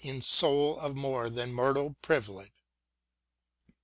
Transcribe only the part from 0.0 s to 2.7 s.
In soul of more than mortal privilege.!